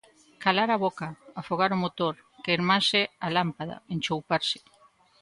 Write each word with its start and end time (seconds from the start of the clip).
Calar 0.43 0.69
a 0.75 0.81
boca, 0.85 1.07
afogar 1.41 1.69
o 1.75 1.81
motor, 1.83 2.15
queimarse 2.43 2.99
a 3.25 3.27
lámpada, 3.35 3.75
enchouparse 3.93 4.59